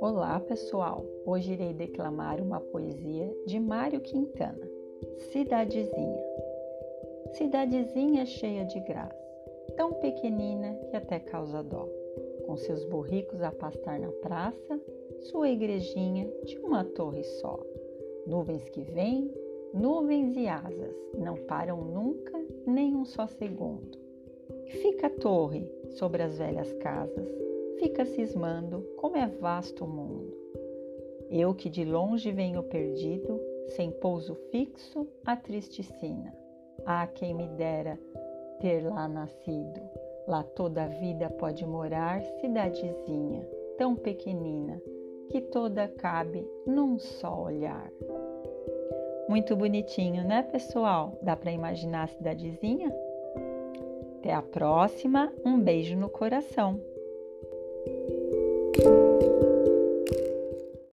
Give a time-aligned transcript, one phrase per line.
[0.00, 1.04] Olá, pessoal!
[1.26, 4.66] Hoje irei declamar uma poesia de Mário Quintana,
[5.30, 6.24] Cidadezinha.
[7.34, 9.14] Cidadezinha cheia de graça,
[9.76, 11.86] tão pequenina que até causa dó,
[12.46, 14.80] com seus borricos a pastar na praça,
[15.20, 17.58] sua igrejinha de uma torre só.
[18.26, 19.30] Nuvens que vêm,
[19.74, 22.32] nuvens e asas, não param nunca,
[22.66, 24.07] nem um só segundo.
[24.68, 25.66] Fica a torre
[25.96, 27.28] sobre as velhas casas,
[27.78, 30.36] fica cismando como é vasto o mundo.
[31.30, 36.34] Eu que de longe venho perdido, sem pouso fixo, a triste sina.
[36.84, 37.98] Ah, quem me dera
[38.60, 39.80] ter lá nascido.
[40.26, 43.48] Lá toda a vida pode morar, cidadezinha,
[43.78, 44.80] tão pequenina,
[45.30, 47.90] que toda cabe num só olhar.
[49.28, 51.18] Muito bonitinho, né, pessoal?
[51.22, 52.94] Dá para imaginar a cidadezinha?
[54.28, 56.78] Até a próxima, um beijo no coração.